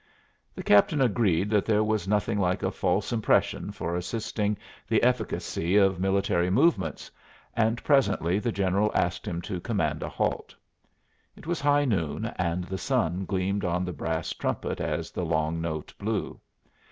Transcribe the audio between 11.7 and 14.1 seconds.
noon, and the sun gleamed on the